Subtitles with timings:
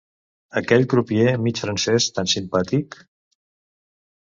[0.61, 3.01] Aquell crupier mig francès tan simpàtic?